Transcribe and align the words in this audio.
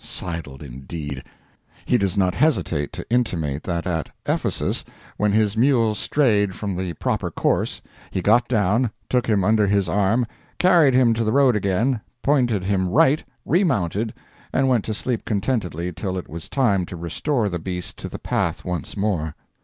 "Sidled," 0.03 0.63
indeed! 0.63 1.23
He 1.85 1.99
does 1.99 2.17
not 2.17 2.33
hesitate 2.33 2.91
to 2.93 3.05
intimate 3.11 3.61
that 3.65 3.85
at 3.85 4.09
Ephesus, 4.25 4.83
when 5.15 5.31
his 5.31 5.55
mule 5.55 5.93
strayed 5.93 6.55
from 6.55 6.75
the 6.75 6.93
proper 6.93 7.29
course, 7.29 7.83
he 8.09 8.19
got 8.19 8.47
down, 8.47 8.89
took 9.09 9.27
him 9.27 9.43
under 9.43 9.67
his 9.67 9.87
arm, 9.87 10.25
carried 10.57 10.95
him 10.95 11.13
to 11.13 11.23
the 11.23 11.31
road 11.31 11.55
again, 11.55 12.01
pointed 12.23 12.63
him 12.63 12.89
right, 12.89 13.23
remounted, 13.45 14.11
and 14.51 14.67
went 14.67 14.83
to 14.85 14.95
sleep 14.95 15.23
contentedly 15.23 15.93
till 15.93 16.17
it 16.17 16.27
was 16.27 16.49
time 16.49 16.83
to 16.87 16.95
restore 16.95 17.47
the 17.47 17.59
beast 17.59 17.95
to 17.97 18.09
the 18.09 18.17
path 18.17 18.65
once 18.65 18.97
more. 18.97 19.35